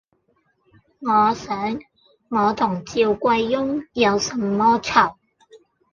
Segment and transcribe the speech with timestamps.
[1.01, 1.79] 我想：
[2.29, 5.13] 我同趙貴翁有什麼讎，